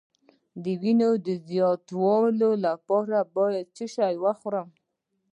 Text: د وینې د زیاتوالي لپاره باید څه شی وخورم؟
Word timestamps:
د 0.63 0.65
وینې 0.81 1.11
د 1.27 1.27
زیاتوالي 1.49 2.51
لپاره 2.65 3.17
باید 3.35 3.65
څه 3.75 3.85
شی 3.95 4.13
وخورم؟ 4.23 4.67